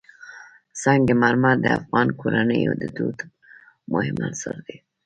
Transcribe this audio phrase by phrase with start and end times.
[0.81, 3.35] سنگ مرمر د افغان کورنیو د دودونو
[3.91, 4.77] مهم عنصر دی.